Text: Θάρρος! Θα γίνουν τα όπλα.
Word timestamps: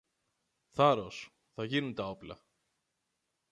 Θάρρος! 0.69 1.33
Θα 1.51 1.65
γίνουν 1.65 1.93
τα 1.93 2.09
όπλα. 2.09 2.39